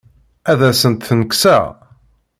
[0.51, 1.65] Ad asent-ten-kkseɣ?